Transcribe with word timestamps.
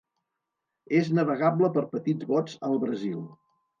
És 0.99 1.11
navegable 1.19 1.71
per 1.77 1.83
petits 1.93 2.29
bots 2.33 2.57
al 2.71 2.81
Brasil. 2.87 3.21